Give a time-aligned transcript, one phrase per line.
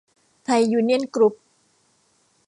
[0.45, 1.33] ไทยยูเนี่ยน กรุ๊ป